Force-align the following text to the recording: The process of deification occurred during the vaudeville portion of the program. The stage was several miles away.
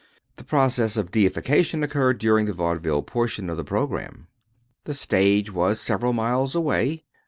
The 0.37 0.43
process 0.43 0.97
of 0.97 1.11
deification 1.11 1.83
occurred 1.83 2.17
during 2.17 2.47
the 2.47 2.53
vaudeville 2.55 3.03
portion 3.03 3.51
of 3.51 3.57
the 3.57 3.63
program. 3.63 4.29
The 4.85 4.95
stage 4.95 5.53
was 5.53 5.79
several 5.79 6.11
miles 6.11 6.55
away. 6.55 7.03